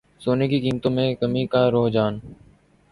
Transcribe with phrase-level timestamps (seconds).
[0.21, 2.19] سونے کی قیمتوں میں کمی کا رجحان